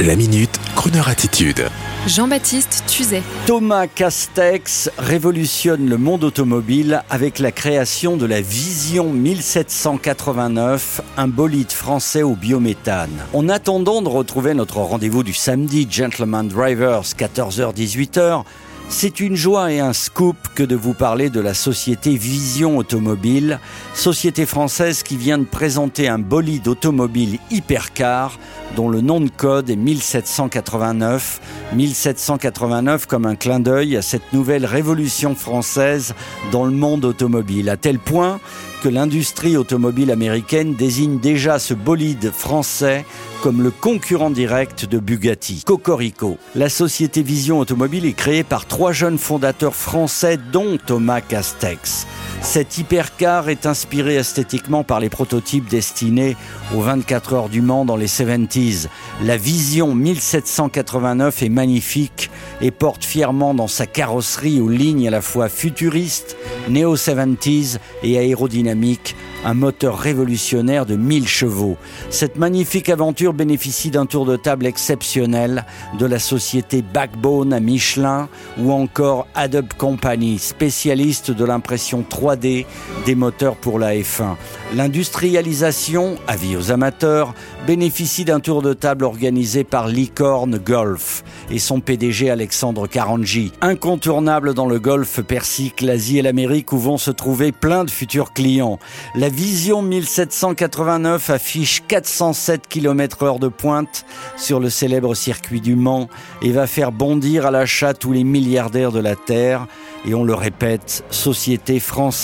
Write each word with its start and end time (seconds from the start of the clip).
La 0.00 0.16
minute, 0.16 0.50
Kroneur 0.74 1.08
attitude. 1.08 1.68
Jean-Baptiste 2.08 2.82
Tuzet. 2.88 3.22
Thomas 3.46 3.86
Castex 3.86 4.90
révolutionne 4.98 5.88
le 5.88 5.96
monde 5.98 6.24
automobile 6.24 7.04
avec 7.10 7.38
la 7.38 7.52
création 7.52 8.16
de 8.16 8.26
la 8.26 8.40
Vision 8.40 9.12
1789, 9.12 11.00
un 11.16 11.28
bolide 11.28 11.70
français 11.70 12.24
au 12.24 12.34
biométhane. 12.34 13.24
En 13.34 13.48
attendant 13.48 14.02
de 14.02 14.08
retrouver 14.08 14.52
notre 14.54 14.78
rendez-vous 14.78 15.22
du 15.22 15.32
samedi 15.32 15.86
Gentleman 15.88 16.48
Drivers 16.48 17.04
14h-18h, 17.16 18.42
c'est 18.88 19.20
une 19.20 19.34
joie 19.34 19.72
et 19.72 19.80
un 19.80 19.92
scoop 19.92 20.36
que 20.54 20.62
de 20.62 20.76
vous 20.76 20.94
parler 20.94 21.30
de 21.30 21.40
la 21.40 21.54
société 21.54 22.16
Vision 22.16 22.76
Automobile, 22.76 23.58
société 23.94 24.46
française 24.46 25.02
qui 25.02 25.16
vient 25.16 25.38
de 25.38 25.44
présenter 25.44 26.08
un 26.08 26.18
bolide 26.18 26.68
automobile 26.68 27.38
hypercar 27.50 28.38
dont 28.76 28.88
le 28.88 29.00
nom 29.00 29.20
de 29.20 29.30
code 29.30 29.70
est 29.70 29.76
1789. 29.76 31.40
1789 31.74 33.06
comme 33.06 33.26
un 33.26 33.36
clin 33.36 33.60
d'œil 33.60 33.96
à 33.96 34.02
cette 34.02 34.32
nouvelle 34.32 34.66
révolution 34.66 35.34
française 35.34 36.14
dans 36.52 36.64
le 36.64 36.72
monde 36.72 37.04
automobile, 37.04 37.68
à 37.68 37.76
tel 37.76 37.98
point 37.98 38.40
l'industrie 38.88 39.56
automobile 39.56 40.10
américaine 40.10 40.74
désigne 40.74 41.18
déjà 41.18 41.58
ce 41.58 41.74
bolide 41.74 42.30
français 42.30 43.04
comme 43.42 43.62
le 43.62 43.70
concurrent 43.70 44.30
direct 44.30 44.86
de 44.86 44.98
Bugatti. 44.98 45.62
Cocorico. 45.66 46.38
La 46.54 46.68
société 46.68 47.22
Vision 47.22 47.58
Automobile 47.58 48.06
est 48.06 48.14
créée 48.14 48.44
par 48.44 48.66
trois 48.66 48.92
jeunes 48.92 49.18
fondateurs 49.18 49.74
français 49.74 50.38
dont 50.52 50.78
Thomas 50.78 51.20
Castex. 51.20 52.06
Cet 52.44 52.76
hypercar 52.76 53.48
est 53.48 53.64
inspiré 53.64 54.16
esthétiquement 54.16 54.84
par 54.84 55.00
les 55.00 55.08
prototypes 55.08 55.68
destinés 55.68 56.36
aux 56.76 56.80
24 56.82 57.32
heures 57.32 57.48
du 57.48 57.62
Mans 57.62 57.86
dans 57.86 57.96
les 57.96 58.06
70s. 58.06 58.88
La 59.22 59.38
Vision 59.38 59.94
1789 59.94 61.42
est 61.42 61.48
magnifique 61.48 62.30
et 62.60 62.70
porte 62.70 63.02
fièrement 63.02 63.54
dans 63.54 63.66
sa 63.66 63.86
carrosserie 63.86 64.60
aux 64.60 64.68
lignes 64.68 65.08
à 65.08 65.10
la 65.10 65.22
fois 65.22 65.48
futuristes, 65.48 66.36
néo-70s 66.68 67.78
et 68.02 68.18
aérodynamiques 68.18 69.16
un 69.44 69.54
moteur 69.54 69.98
révolutionnaire 69.98 70.86
de 70.86 70.96
1000 70.96 71.28
chevaux. 71.28 71.76
Cette 72.10 72.36
magnifique 72.36 72.88
aventure 72.88 73.34
bénéficie 73.34 73.90
d'un 73.90 74.06
tour 74.06 74.24
de 74.24 74.36
table 74.36 74.66
exceptionnel 74.66 75.66
de 75.98 76.06
la 76.06 76.18
société 76.18 76.82
Backbone 76.82 77.52
à 77.52 77.60
Michelin 77.60 78.28
ou 78.58 78.72
encore 78.72 79.26
Adobe 79.34 79.74
Company, 79.76 80.38
spécialiste 80.38 81.30
de 81.30 81.44
l'impression 81.44 82.02
3D 82.34 82.66
des 83.06 83.14
moteurs 83.14 83.56
pour 83.56 83.78
la 83.78 83.94
F1. 83.94 84.36
L'industrialisation, 84.74 86.16
avis 86.26 86.56
aux 86.56 86.72
amateurs, 86.72 87.34
bénéficie 87.66 88.24
d'un 88.24 88.40
tour 88.40 88.62
de 88.62 88.72
table 88.72 89.04
organisé 89.04 89.62
par 89.62 89.88
Licorne 89.88 90.58
Golf 90.58 91.22
et 91.50 91.58
son 91.58 91.80
PDG 91.80 92.30
Alexandre 92.30 92.86
Carangi. 92.86 93.52
Incontournable 93.60 94.54
dans 94.54 94.66
le 94.66 94.78
Golfe 94.78 95.20
Persique, 95.22 95.80
l'Asie 95.80 96.18
et 96.18 96.22
l'Amérique 96.22 96.72
où 96.72 96.78
vont 96.78 96.98
se 96.98 97.10
trouver 97.10 97.52
plein 97.52 97.84
de 97.84 97.90
futurs 97.90 98.32
clients. 98.32 98.78
La 99.14 99.28
Vision 99.28 99.82
1789 99.82 101.30
affiche 101.30 101.82
407 101.86 102.66
km 102.68 103.22
heure 103.22 103.38
de 103.38 103.48
pointe 103.48 104.04
sur 104.36 104.60
le 104.60 104.70
célèbre 104.70 105.14
circuit 105.14 105.60
du 105.60 105.76
Mans 105.76 106.08
et 106.42 106.50
va 106.50 106.66
faire 106.66 106.92
bondir 106.92 107.46
à 107.46 107.50
l'achat 107.50 107.94
tous 107.94 108.12
les 108.12 108.24
milliardaires 108.24 108.92
de 108.92 109.00
la 109.00 109.14
Terre. 109.14 109.66
Et 110.06 110.14
on 110.14 110.24
le 110.24 110.34
répète, 110.34 111.04
société 111.10 111.80
française, 111.80 112.23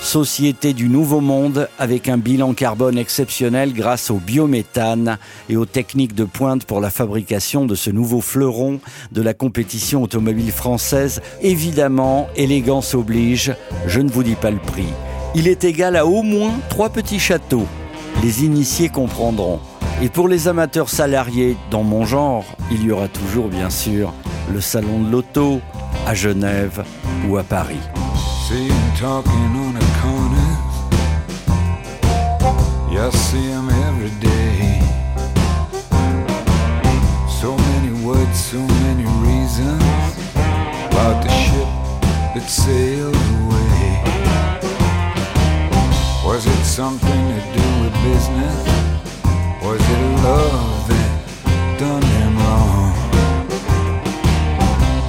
société 0.00 0.72
du 0.72 0.88
nouveau 0.88 1.20
monde 1.20 1.68
avec 1.78 2.08
un 2.08 2.18
bilan 2.18 2.54
carbone 2.54 2.98
exceptionnel 2.98 3.72
grâce 3.72 4.10
au 4.10 4.16
biométhane 4.16 5.18
et 5.48 5.56
aux 5.56 5.66
techniques 5.66 6.14
de 6.14 6.24
pointe 6.24 6.64
pour 6.64 6.80
la 6.80 6.90
fabrication 6.90 7.64
de 7.66 7.74
ce 7.74 7.90
nouveau 7.90 8.20
fleuron 8.20 8.80
de 9.12 9.22
la 9.22 9.34
compétition 9.34 10.02
automobile 10.02 10.52
française. 10.52 11.20
Évidemment, 11.40 12.28
élégance 12.36 12.94
oblige, 12.94 13.54
je 13.86 14.00
ne 14.00 14.10
vous 14.10 14.22
dis 14.22 14.34
pas 14.34 14.50
le 14.50 14.58
prix. 14.58 14.92
Il 15.34 15.48
est 15.48 15.64
égal 15.64 15.96
à 15.96 16.06
au 16.06 16.22
moins 16.22 16.52
trois 16.68 16.90
petits 16.90 17.20
châteaux. 17.20 17.66
Les 18.22 18.44
initiés 18.44 18.88
comprendront. 18.88 19.60
Et 20.02 20.08
pour 20.08 20.28
les 20.28 20.48
amateurs 20.48 20.88
salariés, 20.88 21.56
dans 21.70 21.82
mon 21.82 22.04
genre, 22.04 22.44
il 22.70 22.84
y 22.84 22.90
aura 22.90 23.08
toujours 23.08 23.48
bien 23.48 23.70
sûr 23.70 24.12
le 24.52 24.60
salon 24.60 25.02
de 25.02 25.10
l'auto 25.10 25.60
à 26.06 26.14
Genève 26.14 26.84
ou 27.28 27.36
à 27.36 27.42
Paris. 27.42 27.78
So 37.42 37.56
many 37.56 37.90
words, 38.06 38.38
so 38.38 38.60
many 38.84 39.04
reasons 39.26 39.82
about 40.86 41.24
the 41.24 41.32
ship 41.42 41.68
that 42.34 42.46
sailed 42.46 43.16
away. 43.42 43.82
Was 46.24 46.46
it 46.46 46.64
something 46.64 47.22
to 47.34 47.40
do 47.58 47.66
with 47.82 47.94
business? 48.06 48.58
Was 49.64 49.82
it 49.94 50.02
love 50.22 50.86
that 50.86 51.10
done 51.80 52.06
him 52.16 52.34
wrong? 52.44 52.94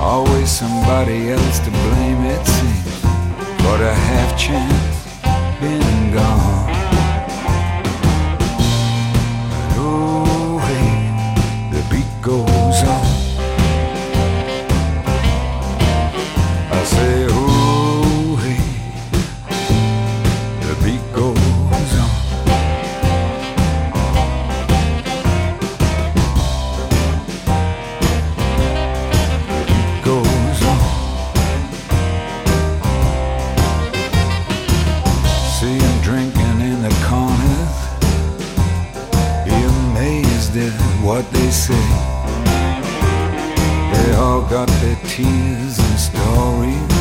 Always 0.01 0.49
somebody 0.49 1.29
else 1.29 1.59
to 1.59 1.69
blame, 1.69 2.21
it 2.35 2.43
seems, 2.47 2.72
a 3.83 3.93
half 3.93 4.37
chance 4.37 5.11
been 5.59 6.13
gone. 6.13 6.71
But 9.49 9.75
oh, 9.77 10.57
hey, 10.67 11.69
the 11.71 11.81
beat 11.89 12.21
goes 12.21 12.52
what 41.03 41.29
they 41.31 41.51
say. 41.51 41.85
They 43.93 44.13
all 44.15 44.41
got 44.49 44.69
their 44.81 44.95
tears 45.05 45.77
and 45.77 45.99
stories 45.99 46.92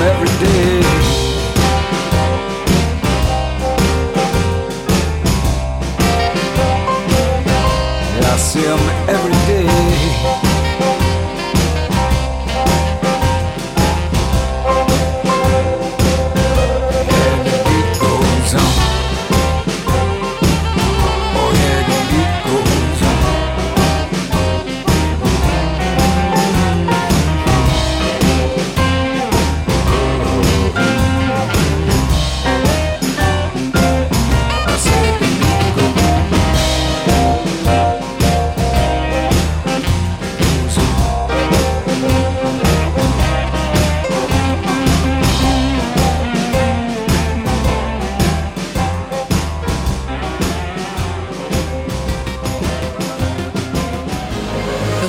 every 0.00 0.46
day. 0.46 0.71